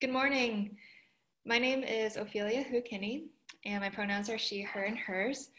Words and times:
Good 0.00 0.12
morning. 0.12 0.76
My 1.44 1.58
name 1.58 1.82
is 1.82 2.16
Ophelia 2.16 2.62
Hukinney, 2.62 3.30
and 3.64 3.80
my 3.80 3.90
pronouns 3.90 4.30
are 4.30 4.38
she, 4.38 4.62
her, 4.62 4.84
and 4.84 4.96
hers. 4.96 5.50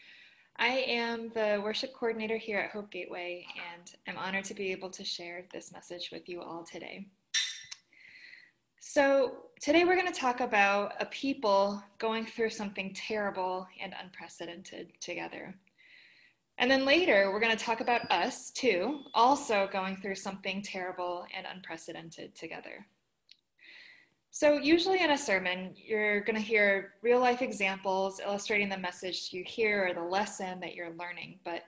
I 0.56 0.78
am 0.88 1.28
the 1.34 1.60
worship 1.62 1.92
coordinator 1.92 2.38
here 2.38 2.58
at 2.58 2.70
Hope 2.70 2.90
Gateway, 2.90 3.44
and 3.74 3.92
I'm 4.08 4.16
honored 4.16 4.46
to 4.46 4.54
be 4.54 4.72
able 4.72 4.88
to 4.92 5.04
share 5.04 5.44
this 5.52 5.72
message 5.74 6.08
with 6.10 6.26
you 6.26 6.40
all 6.40 6.64
today. 6.64 7.06
So, 8.80 9.48
today 9.60 9.84
we're 9.84 10.00
going 10.00 10.10
to 10.10 10.18
talk 10.18 10.40
about 10.40 10.94
a 10.98 11.04
people 11.04 11.82
going 11.98 12.24
through 12.24 12.48
something 12.48 12.94
terrible 12.94 13.68
and 13.78 13.92
unprecedented 14.02 14.90
together. 15.02 15.54
And 16.56 16.70
then 16.70 16.86
later, 16.86 17.30
we're 17.30 17.40
going 17.40 17.54
to 17.54 17.62
talk 17.62 17.82
about 17.82 18.10
us 18.10 18.50
too, 18.52 19.02
also 19.12 19.68
going 19.70 19.98
through 19.98 20.14
something 20.14 20.62
terrible 20.62 21.26
and 21.36 21.46
unprecedented 21.54 22.34
together. 22.34 22.86
So, 24.32 24.58
usually 24.58 25.02
in 25.02 25.10
a 25.10 25.18
sermon, 25.18 25.74
you're 25.74 26.20
going 26.20 26.36
to 26.36 26.42
hear 26.42 26.94
real 27.02 27.18
life 27.18 27.42
examples 27.42 28.20
illustrating 28.24 28.68
the 28.68 28.78
message 28.78 29.30
you 29.32 29.42
hear 29.44 29.88
or 29.88 29.94
the 29.94 30.08
lesson 30.08 30.60
that 30.60 30.76
you're 30.76 30.94
learning. 30.94 31.40
But 31.44 31.64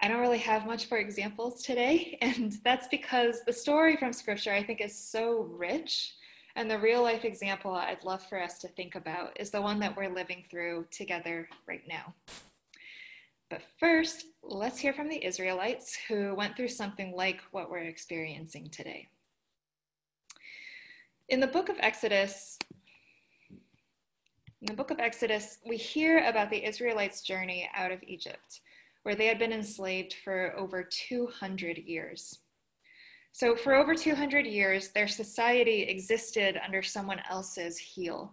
I 0.00 0.06
don't 0.06 0.20
really 0.20 0.38
have 0.38 0.66
much 0.66 0.86
for 0.86 0.98
examples 0.98 1.62
today. 1.62 2.16
And 2.22 2.58
that's 2.64 2.86
because 2.88 3.40
the 3.44 3.52
story 3.52 3.96
from 3.96 4.12
scripture 4.12 4.52
I 4.52 4.62
think 4.62 4.80
is 4.80 4.96
so 4.96 5.42
rich. 5.42 6.14
And 6.54 6.70
the 6.70 6.78
real 6.78 7.02
life 7.02 7.24
example 7.24 7.72
I'd 7.72 8.04
love 8.04 8.22
for 8.22 8.40
us 8.40 8.58
to 8.60 8.68
think 8.68 8.94
about 8.94 9.38
is 9.40 9.50
the 9.50 9.60
one 9.60 9.80
that 9.80 9.96
we're 9.96 10.08
living 10.08 10.44
through 10.48 10.86
together 10.90 11.48
right 11.66 11.82
now. 11.88 12.14
But 13.50 13.62
first, 13.78 14.26
let's 14.42 14.78
hear 14.78 14.92
from 14.92 15.08
the 15.08 15.24
Israelites 15.24 15.96
who 16.08 16.34
went 16.34 16.56
through 16.56 16.68
something 16.68 17.14
like 17.14 17.42
what 17.50 17.70
we're 17.70 17.78
experiencing 17.78 18.70
today. 18.70 19.08
In 21.28 21.40
the 21.40 21.46
book 21.48 21.68
of 21.68 21.76
Exodus, 21.80 22.56
in 23.50 24.66
the 24.68 24.74
book 24.74 24.92
of 24.92 25.00
Exodus, 25.00 25.58
we 25.66 25.76
hear 25.76 26.24
about 26.24 26.50
the 26.50 26.64
Israelites' 26.64 27.22
journey 27.22 27.68
out 27.74 27.90
of 27.90 28.00
Egypt, 28.06 28.60
where 29.02 29.16
they 29.16 29.26
had 29.26 29.38
been 29.38 29.52
enslaved 29.52 30.14
for 30.22 30.54
over 30.56 30.84
200 30.84 31.78
years. 31.78 32.38
So, 33.32 33.56
for 33.56 33.74
over 33.74 33.96
200 33.96 34.46
years, 34.46 34.90
their 34.90 35.08
society 35.08 35.82
existed 35.82 36.60
under 36.64 36.80
someone 36.80 37.20
else's 37.28 37.76
heel. 37.76 38.32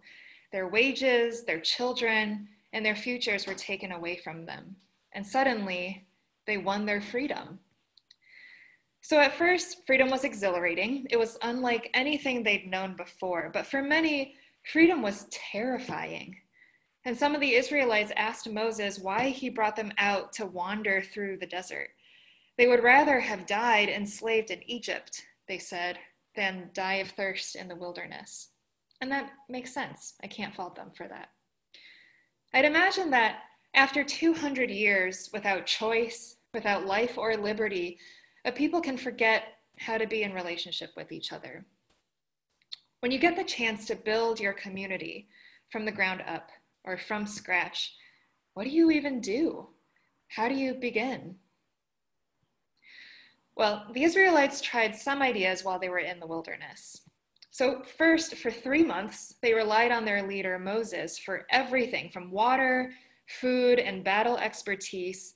Their 0.52 0.68
wages, 0.68 1.42
their 1.42 1.60
children, 1.60 2.46
and 2.72 2.86
their 2.86 2.94
futures 2.94 3.44
were 3.44 3.54
taken 3.54 3.90
away 3.90 4.18
from 4.18 4.46
them. 4.46 4.76
And 5.14 5.26
suddenly, 5.26 6.06
they 6.46 6.58
won 6.58 6.86
their 6.86 7.00
freedom. 7.00 7.58
So 9.04 9.20
at 9.20 9.36
first, 9.36 9.86
freedom 9.86 10.08
was 10.08 10.24
exhilarating. 10.24 11.06
It 11.10 11.18
was 11.18 11.36
unlike 11.42 11.90
anything 11.92 12.42
they'd 12.42 12.66
known 12.66 12.96
before. 12.96 13.50
But 13.52 13.66
for 13.66 13.82
many, 13.82 14.34
freedom 14.72 15.02
was 15.02 15.26
terrifying. 15.30 16.34
And 17.04 17.14
some 17.14 17.34
of 17.34 17.42
the 17.42 17.52
Israelites 17.52 18.12
asked 18.16 18.48
Moses 18.48 18.98
why 18.98 19.28
he 19.28 19.50
brought 19.50 19.76
them 19.76 19.92
out 19.98 20.32
to 20.32 20.46
wander 20.46 21.02
through 21.02 21.36
the 21.36 21.46
desert. 21.46 21.90
They 22.56 22.66
would 22.66 22.82
rather 22.82 23.20
have 23.20 23.44
died 23.44 23.90
enslaved 23.90 24.50
in 24.50 24.62
Egypt, 24.66 25.22
they 25.48 25.58
said, 25.58 25.98
than 26.34 26.70
die 26.72 26.94
of 26.94 27.10
thirst 27.10 27.56
in 27.56 27.68
the 27.68 27.76
wilderness. 27.76 28.52
And 29.02 29.12
that 29.12 29.32
makes 29.50 29.74
sense. 29.74 30.14
I 30.22 30.28
can't 30.28 30.54
fault 30.54 30.76
them 30.76 30.92
for 30.96 31.06
that. 31.08 31.28
I'd 32.54 32.64
imagine 32.64 33.10
that 33.10 33.40
after 33.74 34.02
200 34.02 34.70
years 34.70 35.28
without 35.30 35.66
choice, 35.66 36.36
without 36.54 36.86
life 36.86 37.18
or 37.18 37.36
liberty, 37.36 37.98
a 38.44 38.52
people 38.52 38.80
can 38.80 38.96
forget 38.96 39.44
how 39.78 39.98
to 39.98 40.06
be 40.06 40.22
in 40.22 40.32
relationship 40.32 40.90
with 40.96 41.12
each 41.12 41.32
other. 41.32 41.64
When 43.00 43.10
you 43.10 43.18
get 43.18 43.36
the 43.36 43.44
chance 43.44 43.86
to 43.86 43.96
build 43.96 44.40
your 44.40 44.52
community 44.52 45.28
from 45.70 45.84
the 45.84 45.92
ground 45.92 46.22
up 46.26 46.50
or 46.84 46.96
from 46.96 47.26
scratch, 47.26 47.94
what 48.54 48.64
do 48.64 48.70
you 48.70 48.90
even 48.90 49.20
do? 49.20 49.68
How 50.28 50.48
do 50.48 50.54
you 50.54 50.74
begin? 50.74 51.36
Well, 53.56 53.86
the 53.92 54.02
Israelites 54.04 54.60
tried 54.60 54.96
some 54.96 55.22
ideas 55.22 55.64
while 55.64 55.78
they 55.78 55.88
were 55.88 55.98
in 55.98 56.18
the 56.18 56.26
wilderness. 56.26 57.00
So, 57.50 57.82
first, 57.96 58.34
for 58.36 58.50
three 58.50 58.82
months, 58.82 59.34
they 59.40 59.54
relied 59.54 59.92
on 59.92 60.04
their 60.04 60.26
leader 60.26 60.58
Moses 60.58 61.18
for 61.18 61.46
everything 61.50 62.10
from 62.10 62.32
water, 62.32 62.92
food, 63.40 63.78
and 63.78 64.02
battle 64.02 64.36
expertise 64.38 65.34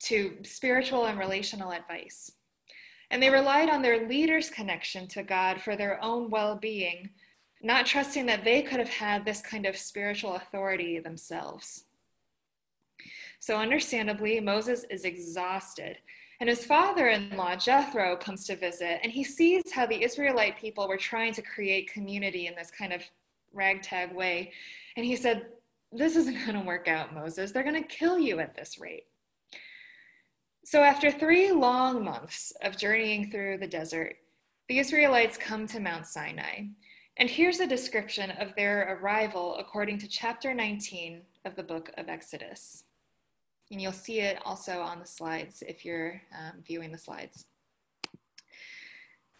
to 0.00 0.38
spiritual 0.42 1.06
and 1.06 1.16
relational 1.16 1.70
advice. 1.70 2.32
And 3.10 3.22
they 3.22 3.30
relied 3.30 3.68
on 3.68 3.82
their 3.82 4.06
leader's 4.06 4.50
connection 4.50 5.08
to 5.08 5.22
God 5.22 5.60
for 5.60 5.76
their 5.76 6.02
own 6.02 6.30
well 6.30 6.56
being, 6.56 7.10
not 7.62 7.86
trusting 7.86 8.26
that 8.26 8.44
they 8.44 8.62
could 8.62 8.78
have 8.78 8.88
had 8.88 9.24
this 9.24 9.40
kind 9.40 9.66
of 9.66 9.76
spiritual 9.76 10.36
authority 10.36 10.98
themselves. 10.98 11.84
So, 13.40 13.56
understandably, 13.56 14.38
Moses 14.38 14.84
is 14.90 15.04
exhausted. 15.04 15.98
And 16.40 16.48
his 16.48 16.64
father 16.64 17.08
in 17.08 17.36
law, 17.36 17.54
Jethro, 17.56 18.16
comes 18.16 18.46
to 18.46 18.56
visit, 18.56 19.00
and 19.02 19.12
he 19.12 19.24
sees 19.24 19.72
how 19.72 19.86
the 19.86 20.02
Israelite 20.02 20.58
people 20.58 20.88
were 20.88 20.96
trying 20.96 21.34
to 21.34 21.42
create 21.42 21.92
community 21.92 22.46
in 22.46 22.54
this 22.54 22.70
kind 22.70 22.94
of 22.94 23.02
ragtag 23.52 24.14
way. 24.14 24.52
And 24.96 25.04
he 25.04 25.16
said, 25.16 25.46
This 25.92 26.16
isn't 26.16 26.46
going 26.46 26.58
to 26.58 26.66
work 26.66 26.88
out, 26.88 27.14
Moses. 27.14 27.52
They're 27.52 27.62
going 27.62 27.82
to 27.82 27.88
kill 27.88 28.18
you 28.18 28.40
at 28.40 28.54
this 28.54 28.78
rate. 28.78 29.04
So, 30.70 30.84
after 30.84 31.10
three 31.10 31.50
long 31.50 32.04
months 32.04 32.52
of 32.62 32.76
journeying 32.76 33.32
through 33.32 33.58
the 33.58 33.66
desert, 33.66 34.18
the 34.68 34.78
Israelites 34.78 35.36
come 35.36 35.66
to 35.66 35.80
Mount 35.80 36.06
Sinai. 36.06 36.66
And 37.16 37.28
here's 37.28 37.58
a 37.58 37.66
description 37.66 38.30
of 38.30 38.54
their 38.54 38.96
arrival 38.96 39.56
according 39.56 39.98
to 39.98 40.06
chapter 40.06 40.54
19 40.54 41.22
of 41.44 41.56
the 41.56 41.64
book 41.64 41.90
of 41.98 42.08
Exodus. 42.08 42.84
And 43.72 43.82
you'll 43.82 43.90
see 43.90 44.20
it 44.20 44.38
also 44.44 44.80
on 44.80 45.00
the 45.00 45.06
slides 45.06 45.64
if 45.66 45.84
you're 45.84 46.22
um, 46.38 46.62
viewing 46.64 46.92
the 46.92 46.98
slides. 46.98 47.46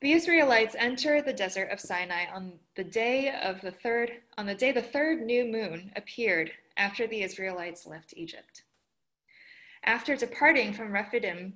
The 0.00 0.10
Israelites 0.10 0.74
enter 0.76 1.22
the 1.22 1.32
desert 1.32 1.70
of 1.70 1.78
Sinai 1.78 2.24
on 2.34 2.54
the 2.74 2.82
day 2.82 3.32
of 3.40 3.60
the 3.60 3.70
third, 3.70 4.10
on 4.36 4.46
the 4.46 4.56
day 4.56 4.72
the 4.72 4.82
third 4.82 5.22
new 5.22 5.44
moon 5.44 5.92
appeared 5.94 6.50
after 6.76 7.06
the 7.06 7.22
Israelites 7.22 7.86
left 7.86 8.14
Egypt. 8.16 8.64
After 9.84 10.14
departing 10.14 10.72
from 10.72 10.92
Rephidim, 10.92 11.54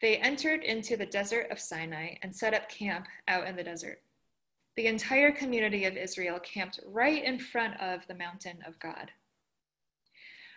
they 0.00 0.16
entered 0.16 0.62
into 0.62 0.96
the 0.96 1.06
desert 1.06 1.48
of 1.50 1.60
Sinai 1.60 2.14
and 2.22 2.34
set 2.34 2.54
up 2.54 2.68
camp 2.68 3.06
out 3.28 3.46
in 3.46 3.56
the 3.56 3.64
desert. 3.64 4.02
The 4.76 4.86
entire 4.86 5.32
community 5.32 5.84
of 5.84 5.96
Israel 5.96 6.38
camped 6.38 6.80
right 6.86 7.24
in 7.24 7.38
front 7.38 7.80
of 7.80 8.06
the 8.06 8.14
mountain 8.14 8.58
of 8.66 8.78
God. 8.78 9.10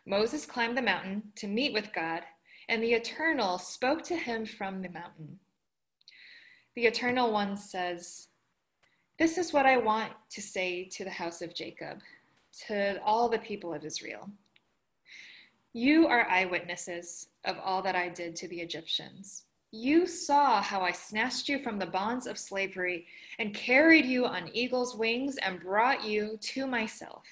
Moses 0.06 0.46
climbed 0.46 0.78
the 0.78 0.82
mountain 0.82 1.32
to 1.36 1.48
meet 1.48 1.74
with 1.74 1.94
God, 1.94 2.24
and 2.68 2.84
the 2.84 2.94
Eternal 2.94 3.58
spoke 3.58 4.04
to 4.04 4.16
him 4.16 4.46
from 4.46 4.82
the 4.82 4.90
mountain. 4.90 5.40
The 6.76 6.86
Eternal 6.86 7.32
One 7.32 7.56
says, 7.56 8.28
This 9.18 9.38
is 9.38 9.54
what 9.54 9.66
I 9.66 9.78
want 9.78 10.14
to 10.32 10.42
say 10.42 10.86
to 10.86 11.04
the 11.04 11.10
house 11.10 11.42
of 11.42 11.54
Jacob, 11.54 12.00
to 12.68 13.02
all 13.04 13.30
the 13.30 13.40
people 13.40 13.74
of 13.74 13.86
Israel. 13.86 14.30
You 15.80 16.08
are 16.08 16.28
eyewitnesses 16.30 17.28
of 17.46 17.58
all 17.64 17.82
that 17.84 17.96
I 17.96 18.10
did 18.10 18.36
to 18.36 18.50
the 18.50 18.60
Egyptians. 18.60 19.46
You 19.72 20.08
saw 20.08 20.62
how 20.62 20.82
I 20.82 20.92
snatched 20.92 21.48
you 21.48 21.58
from 21.58 21.80
the 21.80 21.86
bonds 21.86 22.28
of 22.28 22.38
slavery 22.38 23.08
and 23.40 23.54
carried 23.54 24.06
you 24.06 24.26
on 24.26 24.54
eagle's 24.54 24.94
wings 24.94 25.38
and 25.38 25.62
brought 25.62 26.04
you 26.04 26.38
to 26.42 26.68
myself. 26.68 27.24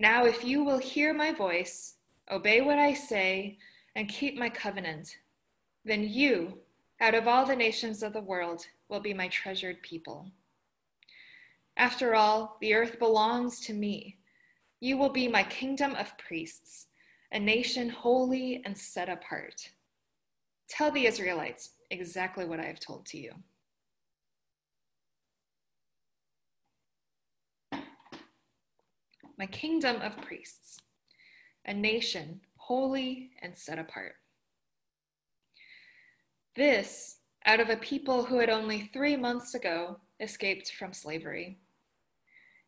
Now, 0.00 0.24
if 0.24 0.42
you 0.42 0.64
will 0.64 0.78
hear 0.78 1.14
my 1.14 1.30
voice, 1.30 1.94
obey 2.32 2.62
what 2.62 2.80
I 2.80 2.94
say, 2.94 3.58
and 3.94 4.08
keep 4.08 4.36
my 4.36 4.48
covenant, 4.48 5.16
then 5.84 6.02
you, 6.02 6.58
out 7.00 7.14
of 7.14 7.28
all 7.28 7.46
the 7.46 7.54
nations 7.54 8.02
of 8.02 8.12
the 8.12 8.20
world, 8.20 8.66
will 8.88 8.98
be 8.98 9.14
my 9.14 9.28
treasured 9.28 9.80
people. 9.82 10.32
After 11.76 12.16
all, 12.16 12.56
the 12.60 12.74
earth 12.74 12.98
belongs 12.98 13.60
to 13.66 13.72
me. 13.72 14.18
You 14.80 14.96
will 14.96 15.10
be 15.10 15.28
my 15.28 15.44
kingdom 15.44 15.94
of 15.94 16.18
priests 16.18 16.88
a 17.32 17.38
nation 17.38 17.88
holy 17.88 18.62
and 18.64 18.76
set 18.76 19.08
apart. 19.08 19.70
Tell 20.68 20.90
the 20.90 21.06
Israelites 21.06 21.70
exactly 21.90 22.44
what 22.44 22.60
I 22.60 22.64
have 22.64 22.80
told 22.80 23.06
to 23.06 23.18
you. 23.18 23.32
My 29.36 29.46
kingdom 29.46 30.02
of 30.02 30.20
priests, 30.20 30.78
a 31.64 31.72
nation 31.72 32.40
holy 32.56 33.30
and 33.40 33.56
set 33.56 33.78
apart. 33.78 34.16
This 36.56 37.16
out 37.46 37.60
of 37.60 37.70
a 37.70 37.76
people 37.76 38.24
who 38.24 38.38
had 38.38 38.50
only 38.50 38.90
three 38.92 39.16
months 39.16 39.54
ago 39.54 39.98
escaped 40.20 40.72
from 40.72 40.92
slavery, 40.92 41.58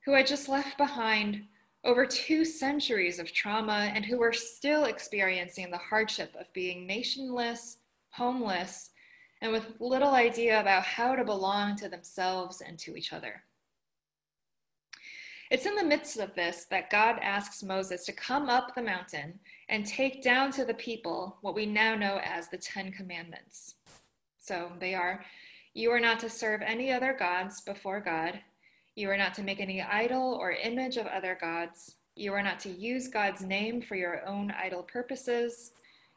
who 0.05 0.15
had 0.15 0.27
just 0.27 0.49
left 0.49 0.79
behind 0.79 1.45
over 1.85 2.07
two 2.07 2.45
centuries 2.45 3.19
of 3.19 3.33
trauma 3.33 3.91
and 3.95 4.05
who 4.05 4.23
are 4.23 4.33
still 4.33 4.85
experiencing 4.85 5.71
the 5.71 5.79
hardship 5.79 6.35
of 6.39 6.53
being 6.53 6.87
nationless, 6.87 7.79
homeless, 8.11 8.91
and 9.41 9.51
with 9.51 9.75
little 9.81 10.13
idea 10.13 10.61
about 10.61 10.85
how 10.85 11.17
to 11.17 11.25
belong 11.25 11.75
to 11.77 11.89
themselves 11.89 12.61
and 12.61 12.79
to 12.79 12.97
each 12.97 13.13
other. 13.13 13.43
It's 15.51 15.67
in 15.67 15.75
the 15.75 15.85
midst 15.85 16.19
of 16.19 16.35
this 16.35 16.67
that 16.71 16.89
God 16.89 17.19
asks 17.21 17.63
Moses 17.63 18.07
to 18.07 18.13
come 18.13 18.49
up 18.49 18.75
the 18.75 18.83
mountain 18.83 19.39
and 19.69 19.85
take 19.85 20.23
down 20.23 20.51
to 20.53 20.65
the 20.65 20.75
people 20.75 21.37
what 21.43 21.55
we 21.55 21.67
now 21.67 21.95
know 21.95 22.21
as 22.25 22.49
the 22.49 22.57
Ten 22.57 22.91
Commandments. 22.91 23.75
So 24.39 24.73
they 24.79 24.95
are 24.95 25.25
You 25.75 25.91
are 25.91 26.01
not 26.01 26.21
to 26.21 26.31
serve 26.31 26.63
any 26.63 26.93
other 26.93 27.15
gods 27.19 27.61
before 27.61 28.01
God. 28.01 28.41
You 28.95 29.09
are 29.09 29.17
not 29.17 29.33
to 29.35 29.43
make 29.43 29.59
any 29.59 29.81
idol 29.81 30.37
or 30.39 30.53
image 30.53 30.99
of 30.99 31.07
other 31.07 31.39
gods. 31.41 31.95
You 32.15 32.35
are 32.35 32.43
not 32.43 32.61
to 32.61 32.69
use 32.69 33.09
God's 33.09 33.41
name 33.41 33.81
for 33.81 33.95
your 33.95 34.27
own 34.27 34.51
idle 34.51 34.83
purposes. 34.83 35.73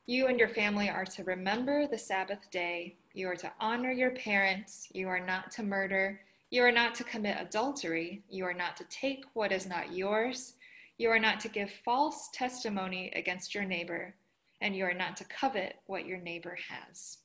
You 0.08 0.28
and 0.28 0.38
your 0.38 0.50
family 0.50 0.90
are 0.90 1.06
to 1.06 1.24
remember 1.24 1.88
the 1.88 1.98
Sabbath 1.98 2.52
day. 2.52 2.98
You 3.14 3.30
are 3.30 3.36
to 3.38 3.52
honor 3.62 3.94
your 3.94 4.12
parents. 4.12 4.90
You 4.92 5.08
are 5.08 5.26
not 5.26 5.52
to 5.52 5.64
murder. 5.64 6.20
You 6.52 6.64
are 6.64 6.72
not 6.72 6.96
to 6.96 7.06
commit 7.06 7.38
adultery. 7.40 8.24
You 8.30 8.44
are 8.44 8.54
not 8.54 8.76
to 8.78 8.84
take 8.86 9.24
what 9.34 9.54
is 9.54 9.66
not 9.66 9.94
yours. 9.94 10.56
You 10.98 11.10
are 11.12 11.20
not 11.20 11.40
to 11.42 11.48
give 11.48 11.72
false 11.72 12.30
testimony 12.34 13.10
against 13.16 13.56
your 13.56 13.64
neighbor. 13.64 14.16
And 14.60 14.76
you 14.76 14.84
are 14.84 14.94
not 14.94 15.16
to 15.18 15.26
covet 15.26 15.78
what 15.88 16.06
your 16.06 16.20
neighbor 16.20 16.58
has. 16.70 17.20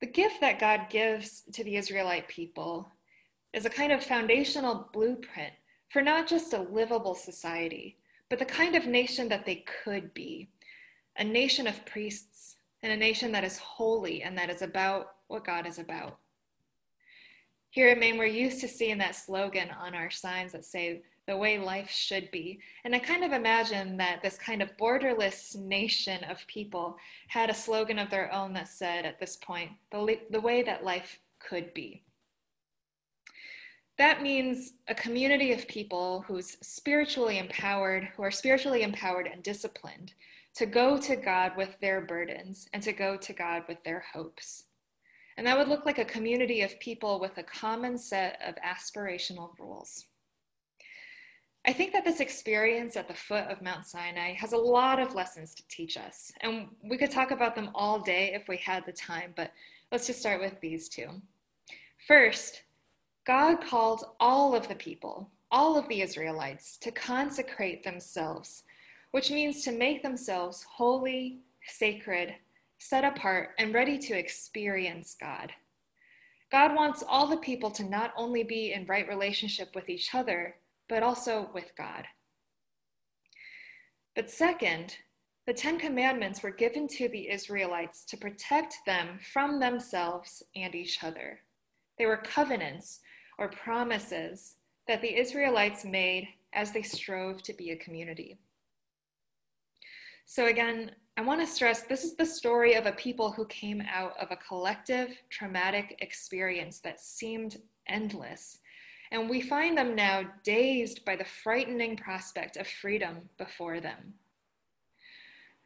The 0.00 0.06
gift 0.06 0.40
that 0.40 0.58
God 0.58 0.86
gives 0.88 1.42
to 1.52 1.62
the 1.62 1.76
Israelite 1.76 2.26
people 2.28 2.90
is 3.52 3.66
a 3.66 3.70
kind 3.70 3.92
of 3.92 4.02
foundational 4.02 4.88
blueprint 4.92 5.52
for 5.90 6.00
not 6.00 6.26
just 6.26 6.54
a 6.54 6.62
livable 6.62 7.14
society, 7.14 7.98
but 8.30 8.38
the 8.38 8.44
kind 8.46 8.76
of 8.76 8.86
nation 8.86 9.28
that 9.28 9.44
they 9.44 9.64
could 9.84 10.14
be 10.14 10.48
a 11.16 11.24
nation 11.24 11.66
of 11.66 11.84
priests 11.84 12.56
and 12.82 12.92
a 12.92 12.96
nation 12.96 13.32
that 13.32 13.44
is 13.44 13.58
holy 13.58 14.22
and 14.22 14.38
that 14.38 14.48
is 14.48 14.62
about 14.62 15.16
what 15.28 15.44
God 15.44 15.66
is 15.66 15.78
about. 15.78 16.19
Here 17.70 17.88
at 17.88 17.98
Maine, 17.98 18.18
we're 18.18 18.26
used 18.26 18.60
to 18.62 18.68
seeing 18.68 18.98
that 18.98 19.14
slogan 19.14 19.70
on 19.70 19.94
our 19.94 20.10
signs 20.10 20.52
that 20.52 20.64
say, 20.64 21.02
the 21.28 21.36
way 21.36 21.56
life 21.58 21.88
should 21.88 22.28
be. 22.32 22.58
And 22.82 22.92
I 22.92 22.98
kind 22.98 23.22
of 23.22 23.30
imagine 23.30 23.96
that 23.98 24.20
this 24.20 24.36
kind 24.36 24.60
of 24.60 24.76
borderless 24.76 25.54
nation 25.54 26.24
of 26.24 26.44
people 26.48 26.96
had 27.28 27.48
a 27.48 27.54
slogan 27.54 28.00
of 28.00 28.10
their 28.10 28.32
own 28.32 28.52
that 28.54 28.66
said 28.66 29.04
at 29.06 29.20
this 29.20 29.36
point, 29.36 29.70
the, 29.92 30.18
the 30.30 30.40
way 30.40 30.64
that 30.64 30.84
life 30.84 31.20
could 31.38 31.72
be. 31.72 32.02
That 33.98 34.22
means 34.22 34.72
a 34.88 34.94
community 34.94 35.52
of 35.52 35.68
people 35.68 36.24
who's 36.26 36.56
spiritually 36.62 37.38
empowered, 37.38 38.08
who 38.16 38.24
are 38.24 38.32
spiritually 38.32 38.82
empowered 38.82 39.28
and 39.28 39.44
disciplined 39.44 40.14
to 40.56 40.66
go 40.66 40.98
to 40.98 41.14
God 41.14 41.52
with 41.56 41.78
their 41.80 42.00
burdens 42.00 42.66
and 42.72 42.82
to 42.82 42.92
go 42.92 43.16
to 43.16 43.32
God 43.32 43.62
with 43.68 43.84
their 43.84 44.02
hopes. 44.12 44.64
And 45.40 45.46
that 45.46 45.56
would 45.56 45.68
look 45.68 45.86
like 45.86 45.96
a 45.96 46.04
community 46.04 46.60
of 46.60 46.78
people 46.80 47.18
with 47.18 47.38
a 47.38 47.42
common 47.42 47.96
set 47.96 48.38
of 48.46 48.56
aspirational 48.56 49.58
rules. 49.58 50.04
I 51.66 51.72
think 51.72 51.94
that 51.94 52.04
this 52.04 52.20
experience 52.20 52.94
at 52.94 53.08
the 53.08 53.14
foot 53.14 53.44
of 53.44 53.62
Mount 53.62 53.86
Sinai 53.86 54.34
has 54.34 54.52
a 54.52 54.58
lot 54.58 55.00
of 55.00 55.14
lessons 55.14 55.54
to 55.54 55.66
teach 55.68 55.96
us. 55.96 56.30
And 56.42 56.68
we 56.84 56.98
could 56.98 57.10
talk 57.10 57.30
about 57.30 57.54
them 57.54 57.70
all 57.74 58.00
day 58.00 58.34
if 58.34 58.48
we 58.48 58.58
had 58.58 58.84
the 58.84 58.92
time, 58.92 59.32
but 59.34 59.50
let's 59.90 60.06
just 60.06 60.20
start 60.20 60.42
with 60.42 60.60
these 60.60 60.90
two. 60.90 61.08
First, 62.06 62.64
God 63.26 63.62
called 63.62 64.04
all 64.20 64.54
of 64.54 64.68
the 64.68 64.74
people, 64.74 65.30
all 65.50 65.78
of 65.78 65.88
the 65.88 66.02
Israelites, 66.02 66.76
to 66.82 66.92
consecrate 66.92 67.82
themselves, 67.82 68.64
which 69.12 69.30
means 69.30 69.64
to 69.64 69.72
make 69.72 70.02
themselves 70.02 70.66
holy, 70.70 71.38
sacred, 71.66 72.34
set 72.80 73.04
apart, 73.04 73.50
and 73.58 73.74
ready 73.74 73.98
to 73.98 74.18
experience 74.18 75.14
God. 75.20 75.52
God 76.50 76.74
wants 76.74 77.04
all 77.06 77.28
the 77.28 77.36
people 77.36 77.70
to 77.72 77.84
not 77.84 78.12
only 78.16 78.42
be 78.42 78.72
in 78.72 78.86
right 78.86 79.06
relationship 79.06 79.68
with 79.74 79.88
each 79.88 80.14
other, 80.14 80.56
but 80.88 81.02
also 81.02 81.50
with 81.54 81.70
God. 81.76 82.04
But 84.16 84.30
second, 84.30 84.96
the 85.46 85.52
Ten 85.52 85.78
Commandments 85.78 86.42
were 86.42 86.50
given 86.50 86.88
to 86.88 87.08
the 87.08 87.30
Israelites 87.30 88.04
to 88.06 88.16
protect 88.16 88.74
them 88.86 89.20
from 89.32 89.60
themselves 89.60 90.42
and 90.56 90.74
each 90.74 91.04
other. 91.04 91.40
They 91.98 92.06
were 92.06 92.16
covenants 92.16 93.00
or 93.38 93.48
promises 93.48 94.56
that 94.88 95.02
the 95.02 95.18
Israelites 95.18 95.84
made 95.84 96.26
as 96.54 96.72
they 96.72 96.82
strove 96.82 97.42
to 97.42 97.52
be 97.52 97.70
a 97.70 97.76
community. 97.76 98.38
So, 100.26 100.46
again, 100.46 100.92
I 101.16 101.22
want 101.22 101.40
to 101.40 101.46
stress 101.46 101.82
this 101.82 102.04
is 102.04 102.16
the 102.16 102.24
story 102.24 102.74
of 102.74 102.86
a 102.86 102.92
people 102.92 103.30
who 103.30 103.44
came 103.46 103.82
out 103.92 104.14
of 104.18 104.30
a 104.30 104.36
collective 104.36 105.10
traumatic 105.28 105.98
experience 106.00 106.80
that 106.80 107.00
seemed 107.00 107.58
endless. 107.88 108.58
And 109.12 109.28
we 109.28 109.40
find 109.40 109.76
them 109.76 109.94
now 109.94 110.22
dazed 110.44 111.04
by 111.04 111.16
the 111.16 111.24
frightening 111.24 111.96
prospect 111.96 112.56
of 112.56 112.66
freedom 112.66 113.28
before 113.38 113.80
them. 113.80 114.14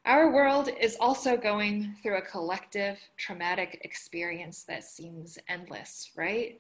Our 0.07 0.33
world 0.33 0.69
is 0.81 0.97
also 1.01 1.37
going 1.37 1.95
through 2.03 2.19
a 2.19 2.23
collective 2.23 2.99
traumatic 3.17 3.81
experience 3.85 4.65
that 4.65 4.85
seems 4.85 5.39
endless, 5.49 6.11
right? 6.17 6.59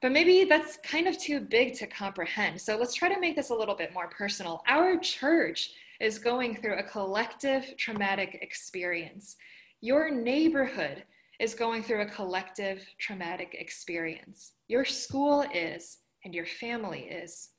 But 0.00 0.10
maybe 0.10 0.44
that's 0.44 0.78
kind 0.78 1.06
of 1.06 1.16
too 1.16 1.38
big 1.38 1.74
to 1.74 1.86
comprehend. 1.86 2.60
So 2.60 2.76
let's 2.76 2.94
try 2.94 3.12
to 3.12 3.20
make 3.20 3.36
this 3.36 3.50
a 3.50 3.54
little 3.54 3.76
bit 3.76 3.94
more 3.94 4.08
personal. 4.08 4.62
Our 4.66 4.96
church 4.98 5.70
is 6.02 6.18
going 6.18 6.56
through 6.56 6.78
a 6.78 6.82
collective 6.82 7.76
traumatic 7.78 8.40
experience. 8.42 9.36
Your 9.80 10.10
neighborhood 10.10 11.04
is 11.38 11.54
going 11.54 11.84
through 11.84 12.02
a 12.02 12.06
collective 12.06 12.84
traumatic 12.98 13.54
experience. 13.58 14.54
Your 14.66 14.84
school 14.84 15.44
is, 15.54 15.98
and 16.24 16.34
your 16.34 16.44
family 16.44 17.02
is. 17.02 17.50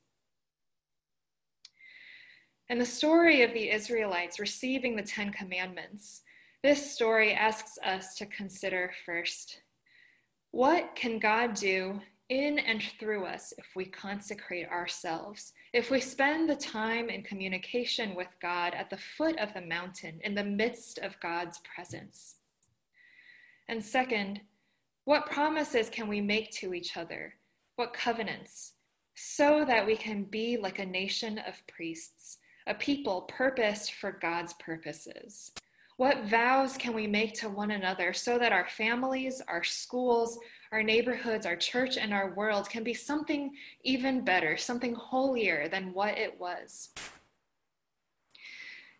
And 2.68 2.78
the 2.78 2.86
story 2.86 3.42
of 3.42 3.54
the 3.54 3.70
Israelites 3.70 4.38
receiving 4.38 4.94
the 4.94 5.02
Ten 5.02 5.32
Commandments, 5.32 6.20
this 6.62 6.92
story 6.92 7.32
asks 7.32 7.78
us 7.82 8.14
to 8.16 8.26
consider 8.26 8.92
first 9.06 9.62
what 10.50 10.94
can 10.94 11.18
God 11.18 11.54
do 11.54 12.00
in 12.28 12.58
and 12.58 12.82
through 12.98 13.24
us 13.26 13.52
if 13.58 13.66
we 13.76 13.84
consecrate 13.84 14.68
ourselves, 14.68 15.52
if 15.72 15.90
we 15.90 16.00
spend 16.00 16.48
the 16.48 16.56
time 16.56 17.10
in 17.10 17.22
communication 17.22 18.14
with 18.14 18.28
God 18.40 18.74
at 18.74 18.90
the 18.90 18.96
foot 18.96 19.38
of 19.38 19.52
the 19.52 19.60
mountain, 19.60 20.20
in 20.22 20.34
the 20.34 20.44
midst 20.44 20.98
of 20.98 21.20
God's 21.20 21.60
presence. 21.74 22.36
And 23.68 23.84
second, 23.84 24.40
what 25.04 25.26
promises 25.26 25.90
can 25.90 26.08
we 26.08 26.20
make 26.20 26.50
to 26.52 26.72
each 26.72 26.96
other? 26.96 27.34
What 27.76 27.92
covenants? 27.92 28.72
So 29.14 29.64
that 29.66 29.86
we 29.86 29.96
can 29.96 30.24
be 30.24 30.56
like 30.56 30.78
a 30.78 30.86
nation 30.86 31.38
of 31.38 31.66
priests, 31.66 32.38
a 32.66 32.74
people 32.74 33.22
purposed 33.22 33.92
for 33.92 34.12
God's 34.12 34.54
purposes. 34.54 35.52
What 35.96 36.24
vows 36.24 36.76
can 36.76 36.92
we 36.92 37.06
make 37.06 37.34
to 37.34 37.48
one 37.48 37.70
another 37.70 38.12
so 38.12 38.36
that 38.38 38.52
our 38.52 38.68
families, 38.68 39.40
our 39.46 39.62
schools, 39.62 40.38
our 40.72 40.82
neighborhoods, 40.82 41.46
our 41.46 41.54
church, 41.54 41.96
and 41.96 42.12
our 42.12 42.34
world 42.34 42.68
can 42.68 42.82
be 42.82 42.94
something 42.94 43.52
even 43.84 44.24
better, 44.24 44.56
something 44.56 44.94
holier 44.94 45.68
than 45.68 45.94
what 45.94 46.18
it 46.18 46.38
was. 46.40 46.90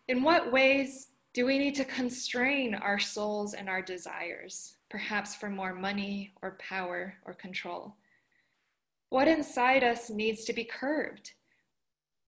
In 0.07 0.23
what 0.23 0.53
ways 0.53 1.09
do 1.33 1.45
we 1.45 1.57
need 1.57 1.75
to 1.75 1.83
constrain 1.83 2.75
our 2.75 2.99
souls 2.99 3.53
and 3.53 3.67
our 3.67 3.81
desires, 3.81 4.77
perhaps 4.89 5.35
for 5.35 5.49
more 5.49 5.73
money 5.73 6.31
or 6.41 6.57
power 6.59 7.15
or 7.25 7.33
control? 7.33 7.95
What 9.09 9.27
inside 9.27 9.83
us 9.83 10.09
needs 10.09 10.45
to 10.45 10.53
be 10.53 10.63
curbed? 10.63 11.33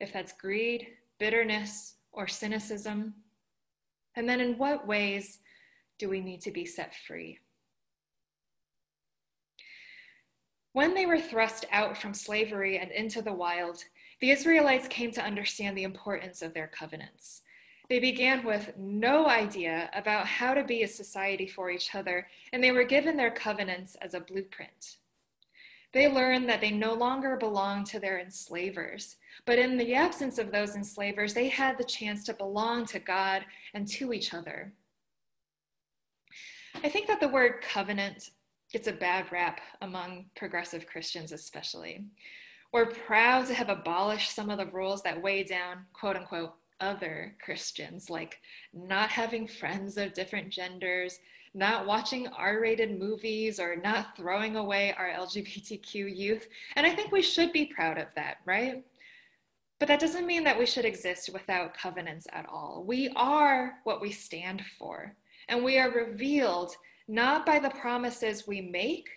If 0.01 0.11
that's 0.11 0.33
greed, 0.33 0.87
bitterness, 1.19 1.95
or 2.11 2.27
cynicism? 2.27 3.13
And 4.17 4.27
then 4.27 4.41
in 4.41 4.57
what 4.57 4.87
ways 4.87 5.39
do 5.99 6.09
we 6.09 6.19
need 6.19 6.41
to 6.41 6.51
be 6.51 6.65
set 6.65 6.93
free? 7.07 7.37
When 10.73 10.95
they 10.95 11.05
were 11.05 11.19
thrust 11.19 11.65
out 11.71 11.97
from 11.97 12.15
slavery 12.15 12.79
and 12.79 12.91
into 12.91 13.21
the 13.21 13.31
wild, 13.31 13.83
the 14.19 14.31
Israelites 14.31 14.87
came 14.87 15.11
to 15.11 15.23
understand 15.23 15.77
the 15.77 15.83
importance 15.83 16.41
of 16.41 16.55
their 16.55 16.67
covenants. 16.67 17.43
They 17.89 17.99
began 17.99 18.43
with 18.43 18.75
no 18.75 19.27
idea 19.27 19.89
about 19.93 20.25
how 20.25 20.55
to 20.55 20.63
be 20.63 20.81
a 20.81 20.87
society 20.87 21.47
for 21.47 21.69
each 21.69 21.93
other, 21.93 22.27
and 22.51 22.63
they 22.63 22.71
were 22.71 22.83
given 22.83 23.17
their 23.17 23.31
covenants 23.31 23.95
as 24.01 24.15
a 24.15 24.19
blueprint. 24.19 24.97
They 25.93 26.07
learned 26.07 26.49
that 26.49 26.61
they 26.61 26.71
no 26.71 26.93
longer 26.93 27.37
belonged 27.37 27.85
to 27.87 27.99
their 27.99 28.19
enslavers, 28.19 29.15
but 29.45 29.57
in 29.57 29.77
the 29.77 29.95
absence 29.95 30.37
of 30.37 30.51
those 30.51 30.75
enslavers, 30.75 31.33
they 31.33 31.47
had 31.47 31.77
the 31.77 31.83
chance 31.83 32.23
to 32.25 32.33
belong 32.33 32.85
to 32.87 32.99
God 32.99 33.45
and 33.73 33.87
to 33.89 34.13
each 34.13 34.33
other. 34.33 34.73
I 36.83 36.89
think 36.89 37.07
that 37.07 37.19
the 37.19 37.29
word 37.29 37.61
covenant 37.61 38.29
gets 38.71 38.87
a 38.87 38.91
bad 38.91 39.31
rap 39.31 39.61
among 39.81 40.25
progressive 40.35 40.85
Christians, 40.85 41.31
especially. 41.31 42.05
We're 42.73 42.87
proud 42.87 43.47
to 43.47 43.53
have 43.53 43.69
abolished 43.69 44.35
some 44.35 44.49
of 44.49 44.57
the 44.57 44.65
rules 44.65 45.01
that 45.03 45.21
weigh 45.21 45.43
down, 45.43 45.85
quote 45.93 46.17
unquote, 46.17 46.53
other 46.79 47.35
Christians, 47.43 48.09
like 48.09 48.39
not 48.73 49.09
having 49.09 49.47
friends 49.47 49.97
of 49.97 50.13
different 50.13 50.49
genders, 50.49 51.17
not 51.53 51.85
watching 51.85 52.27
R 52.27 52.59
rated 52.59 52.99
movies 52.99 53.59
or 53.59 53.75
not 53.75 54.15
throwing 54.15 54.55
away 54.55 54.93
our 54.97 55.09
LGBTQ 55.09 56.15
youth. 56.15 56.47
And 56.75 56.85
I 56.85 56.93
think 56.93 57.11
we 57.11 57.21
should 57.21 57.51
be 57.51 57.65
proud 57.65 57.97
of 57.97 58.07
that, 58.15 58.37
right? 58.45 58.83
But 59.79 59.87
that 59.87 59.99
doesn't 59.99 60.25
mean 60.25 60.43
that 60.43 60.57
we 60.57 60.65
should 60.65 60.85
exist 60.85 61.29
without 61.31 61.77
covenants 61.77 62.27
at 62.33 62.47
all. 62.49 62.83
We 62.87 63.09
are 63.15 63.75
what 63.83 64.01
we 64.01 64.11
stand 64.11 64.63
for, 64.77 65.15
and 65.49 65.63
we 65.63 65.77
are 65.77 65.91
revealed 65.91 66.75
not 67.07 67.45
by 67.45 67.59
the 67.59 67.69
promises 67.69 68.47
we 68.47 68.59
make, 68.59 69.07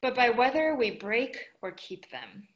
but 0.00 0.14
by 0.14 0.30
whether 0.30 0.74
we 0.74 0.92
break 0.92 1.36
or 1.60 1.72
keep 1.72 2.10
them. 2.10 2.48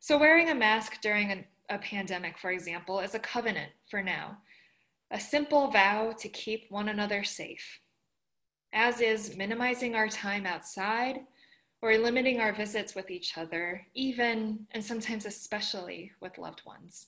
So, 0.00 0.18
wearing 0.18 0.50
a 0.50 0.54
mask 0.54 1.00
during 1.00 1.32
a, 1.32 1.44
a 1.74 1.78
pandemic, 1.78 2.38
for 2.38 2.50
example, 2.50 3.00
is 3.00 3.14
a 3.14 3.18
covenant 3.18 3.72
for 3.90 4.02
now, 4.02 4.38
a 5.10 5.20
simple 5.20 5.70
vow 5.70 6.12
to 6.18 6.28
keep 6.28 6.66
one 6.70 6.88
another 6.88 7.24
safe, 7.24 7.80
as 8.72 9.00
is 9.00 9.36
minimizing 9.36 9.94
our 9.94 10.08
time 10.08 10.46
outside 10.46 11.20
or 11.80 11.96
limiting 11.96 12.40
our 12.40 12.52
visits 12.52 12.94
with 12.94 13.10
each 13.10 13.38
other, 13.38 13.86
even 13.94 14.66
and 14.72 14.84
sometimes 14.84 15.24
especially 15.24 16.12
with 16.20 16.38
loved 16.38 16.62
ones. 16.66 17.06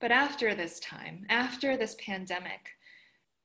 But 0.00 0.10
after 0.10 0.54
this 0.54 0.80
time, 0.80 1.26
after 1.28 1.76
this 1.76 1.96
pandemic, 2.04 2.70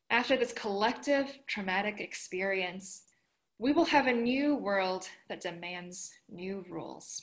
after 0.10 0.38
this 0.38 0.54
collective 0.54 1.40
traumatic 1.48 2.00
experience, 2.00 3.04
we 3.60 3.74
will 3.74 3.86
have 3.86 4.08
a 4.08 4.14
new 4.14 4.56
world 4.56 5.10
that 5.30 5.42
demands 5.42 6.12
new 6.30 6.64
rules. 6.70 7.22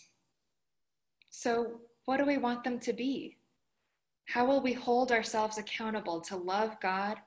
So, 1.31 1.81
what 2.05 2.19
do 2.19 2.27
we 2.27 2.37
want 2.37 2.65
them 2.65 2.79
to 2.81 2.93
be? 2.93 3.39
How 4.27 4.47
will 4.47 4.61
we 4.61 4.73
hold 4.73 5.13
ourselves 5.13 5.59
accountable 5.59 6.21
to 6.23 6.37
love 6.37 6.81
God 6.81 7.19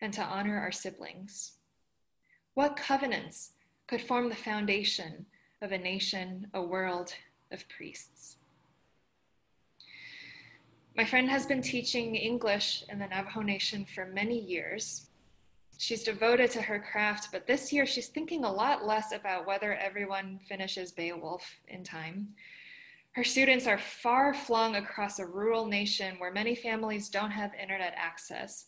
and 0.00 0.12
to 0.12 0.22
honor 0.22 0.58
our 0.58 0.72
siblings? 0.72 1.52
What 2.54 2.76
covenants 2.76 3.52
could 3.86 4.00
form 4.00 4.28
the 4.28 4.36
foundation 4.36 5.26
of 5.62 5.72
a 5.72 5.78
nation, 5.78 6.48
a 6.54 6.62
world 6.62 7.14
of 7.50 7.68
priests. 7.68 8.36
My 10.96 11.04
friend 11.04 11.28
has 11.28 11.46
been 11.46 11.62
teaching 11.62 12.14
English 12.16 12.84
in 12.88 12.98
the 12.98 13.06
Navajo 13.06 13.42
Nation 13.42 13.84
for 13.84 14.06
many 14.06 14.38
years. 14.38 15.08
She's 15.78 16.02
devoted 16.02 16.50
to 16.52 16.62
her 16.62 16.78
craft, 16.78 17.28
but 17.32 17.46
this 17.46 17.72
year 17.72 17.84
she's 17.84 18.08
thinking 18.08 18.44
a 18.44 18.52
lot 18.52 18.86
less 18.86 19.12
about 19.12 19.46
whether 19.46 19.74
everyone 19.74 20.40
finishes 20.48 20.90
Beowulf 20.90 21.60
in 21.68 21.84
time. 21.84 22.28
Her 23.16 23.24
students 23.24 23.66
are 23.66 23.78
far 23.78 24.34
flung 24.34 24.76
across 24.76 25.18
a 25.18 25.24
rural 25.24 25.64
nation 25.64 26.16
where 26.18 26.30
many 26.30 26.54
families 26.54 27.08
don't 27.08 27.30
have 27.30 27.50
internet 27.54 27.94
access. 27.96 28.66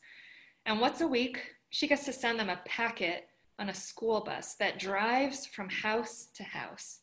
And 0.65 0.81
once 0.81 1.03
a 1.03 1.07
week, 1.07 1.39
she 1.69 1.87
gets 1.87 2.07
to 2.07 2.15
send 2.15 2.41
them 2.41 2.49
a 2.49 2.63
packet 2.65 3.29
on 3.59 3.69
a 3.69 3.75
school 3.75 4.23
bus 4.23 4.55
that 4.55 4.79
drives 4.79 5.45
from 5.45 5.69
house 5.69 6.29
to 6.33 6.45
house. 6.45 7.01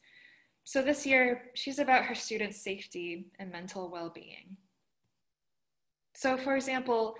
So 0.63 0.81
this 0.81 1.05
year, 1.05 1.51
she's 1.53 1.77
about 1.77 2.05
her 2.05 2.15
students' 2.15 2.63
safety 2.63 3.27
and 3.37 3.51
mental 3.51 3.91
well 3.91 4.09
being. 4.09 4.57
So, 6.15 6.37
for 6.37 6.55
example, 6.55 7.13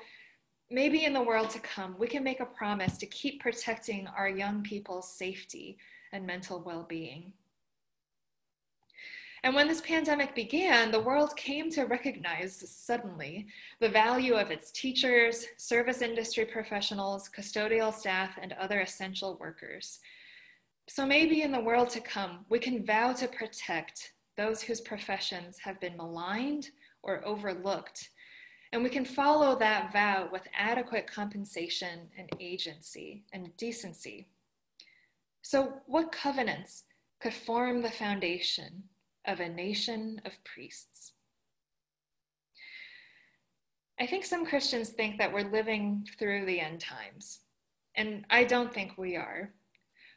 maybe 0.72 1.06
in 1.06 1.14
the 1.14 1.22
world 1.22 1.52
to 1.52 1.60
come, 1.60 1.98
we 2.00 2.08
can 2.08 2.24
make 2.24 2.40
a 2.40 2.48
promise 2.48 2.98
to 2.98 3.06
keep 3.06 3.42
protecting 3.42 4.08
our 4.08 4.28
young 4.28 4.64
people's 4.64 5.16
safety 5.16 5.78
and 6.12 6.26
mental 6.26 6.64
well 6.66 6.84
being. 6.90 7.34
And 9.46 9.54
when 9.54 9.68
this 9.68 9.82
pandemic 9.82 10.34
began, 10.34 10.90
the 10.90 11.00
world 11.00 11.38
came 11.38 11.70
to 11.70 11.84
recognize 11.84 12.68
suddenly 12.68 13.46
the 13.80 13.88
value 13.88 14.34
of 14.34 14.50
its 14.50 14.72
teachers, 14.72 15.46
service 15.58 16.02
industry 16.02 16.46
professionals, 16.46 17.30
custodial 17.30 17.94
staff, 17.94 18.40
and 18.42 18.54
other 18.54 18.80
essential 18.80 19.38
workers. 19.40 20.00
So 20.90 21.06
maybe 21.06 21.44
in 21.44 21.52
the 21.52 21.60
world 21.60 21.92
to 21.92 22.00
come, 22.00 22.46
we 22.50 22.58
can 22.58 22.84
vow 22.84 23.14
to 23.14 23.28
protect 23.28 24.14
those 24.36 24.64
whose 24.64 24.82
professions 24.82 25.60
have 25.60 25.80
been 25.80 25.96
maligned 25.96 26.72
or 27.04 27.24
overlooked. 27.24 28.10
And 28.74 28.82
we 28.82 28.90
can 28.90 29.06
follow 29.06 29.56
that 29.60 29.94
vow 29.94 30.28
with 30.32 30.48
adequate 30.58 31.06
compensation 31.06 32.10
and 32.18 32.32
agency 32.40 33.26
and 33.32 33.56
decency. 33.58 34.26
So, 35.44 35.82
what 35.86 36.12
covenants 36.12 36.86
could 37.20 37.36
form 37.36 37.84
the 37.84 37.92
foundation 37.92 38.86
of 39.28 39.40
a 39.40 39.50
nation 39.50 40.22
of 40.26 40.44
priests. 40.44 41.14
I 44.00 44.06
think 44.06 44.26
some 44.26 44.46
Christians 44.46 44.90
think 44.90 45.18
that 45.18 45.32
we're 45.32 45.50
living 45.50 46.06
through 46.20 46.46
the 46.46 46.60
end 46.60 46.82
times, 46.82 47.40
and 47.96 48.26
I 48.30 48.44
don't 48.44 48.74
think 48.74 48.98
we 48.98 49.16
are. 49.16 49.54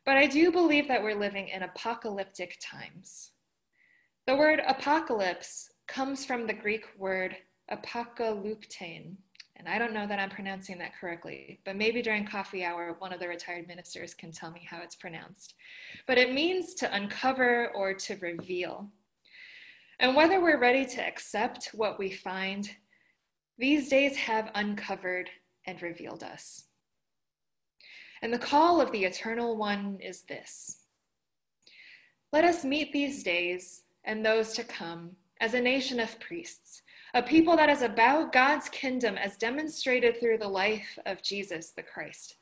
But 0.04 0.16
I 0.16 0.26
do 0.26 0.50
believe 0.50 0.88
that 0.88 1.02
we're 1.02 1.18
living 1.18 1.48
in 1.48 1.62
apocalyptic 1.62 2.58
times. 2.60 3.32
The 4.26 4.36
word 4.36 4.62
apocalypse 4.66 5.70
comes 5.86 6.24
from 6.24 6.46
the 6.46 6.54
Greek 6.54 6.86
word 6.98 7.36
apokaluptein, 7.70 9.16
and 9.56 9.68
I 9.68 9.78
don't 9.78 9.92
know 9.92 10.06
that 10.06 10.18
I'm 10.18 10.30
pronouncing 10.30 10.78
that 10.78 10.98
correctly, 10.98 11.60
but 11.64 11.76
maybe 11.76 12.00
during 12.00 12.26
coffee 12.26 12.64
hour, 12.64 12.96
one 12.98 13.12
of 13.12 13.20
the 13.20 13.28
retired 13.28 13.66
ministers 13.66 14.14
can 14.14 14.32
tell 14.32 14.50
me 14.50 14.66
how 14.68 14.80
it's 14.82 14.96
pronounced. 14.96 15.54
But 16.06 16.18
it 16.18 16.32
means 16.32 16.74
to 16.74 16.94
uncover 16.94 17.70
or 17.74 17.92
to 17.94 18.16
reveal. 18.16 18.88
And 20.00 20.14
whether 20.14 20.40
we're 20.40 20.60
ready 20.60 20.86
to 20.86 21.04
accept 21.04 21.70
what 21.74 21.98
we 21.98 22.10
find, 22.10 22.70
these 23.58 23.88
days 23.88 24.16
have 24.16 24.50
uncovered 24.54 25.28
and 25.66 25.82
revealed 25.82 26.22
us. 26.22 26.64
And 28.22 28.32
the 28.32 28.38
call 28.38 28.80
of 28.80 28.92
the 28.92 29.04
Eternal 29.04 29.56
One 29.56 29.98
is 30.00 30.22
this 30.22 30.82
Let 32.32 32.44
us 32.44 32.64
meet 32.64 32.92
these 32.92 33.24
days 33.24 33.82
and 34.04 34.24
those 34.24 34.52
to 34.54 34.64
come 34.64 35.16
as 35.40 35.54
a 35.54 35.60
nation 35.60 35.98
of 35.98 36.20
priests, 36.20 36.82
a 37.14 37.22
people 37.22 37.56
that 37.56 37.68
is 37.68 37.82
about 37.82 38.32
God's 38.32 38.68
kingdom 38.68 39.16
as 39.16 39.36
demonstrated 39.36 40.18
through 40.18 40.38
the 40.38 40.48
life 40.48 40.98
of 41.06 41.22
Jesus 41.22 41.70
the 41.70 41.82
Christ. 41.82 42.36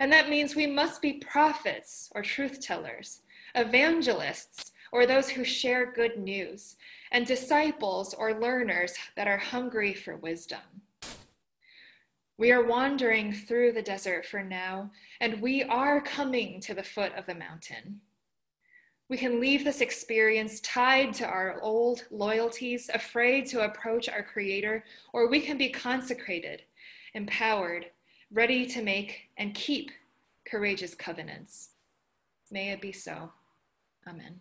And 0.00 0.12
that 0.12 0.28
means 0.28 0.54
we 0.54 0.66
must 0.66 1.00
be 1.00 1.14
prophets 1.14 2.10
or 2.14 2.22
truth 2.22 2.60
tellers, 2.60 3.22
evangelists, 3.54 4.72
or 4.94 5.06
those 5.06 5.28
who 5.28 5.42
share 5.42 5.92
good 5.92 6.16
news, 6.16 6.76
and 7.10 7.26
disciples 7.26 8.14
or 8.14 8.40
learners 8.40 8.94
that 9.16 9.26
are 9.26 9.36
hungry 9.36 9.92
for 9.92 10.16
wisdom. 10.16 10.60
We 12.38 12.52
are 12.52 12.64
wandering 12.64 13.32
through 13.32 13.72
the 13.72 13.82
desert 13.82 14.24
for 14.24 14.44
now, 14.44 14.92
and 15.20 15.42
we 15.42 15.64
are 15.64 16.00
coming 16.00 16.60
to 16.60 16.74
the 16.74 16.84
foot 16.84 17.12
of 17.16 17.26
the 17.26 17.34
mountain. 17.34 18.02
We 19.08 19.16
can 19.16 19.40
leave 19.40 19.64
this 19.64 19.80
experience 19.80 20.60
tied 20.60 21.12
to 21.14 21.26
our 21.26 21.60
old 21.60 22.04
loyalties, 22.12 22.88
afraid 22.94 23.46
to 23.48 23.64
approach 23.64 24.08
our 24.08 24.22
Creator, 24.22 24.84
or 25.12 25.28
we 25.28 25.40
can 25.40 25.58
be 25.58 25.70
consecrated, 25.70 26.62
empowered, 27.14 27.86
ready 28.30 28.64
to 28.66 28.80
make 28.80 29.30
and 29.38 29.56
keep 29.56 29.90
courageous 30.46 30.94
covenants. 30.94 31.70
May 32.52 32.70
it 32.70 32.80
be 32.80 32.92
so. 32.92 33.32
Amen. 34.06 34.40